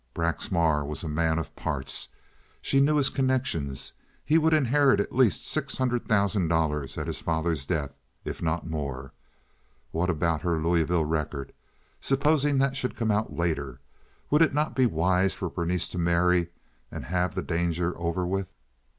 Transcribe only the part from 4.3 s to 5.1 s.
would inherit